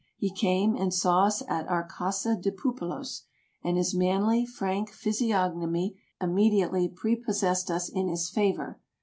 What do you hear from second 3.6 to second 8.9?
and his manly, frank physiog nomy immediately prepossessed us in his favor.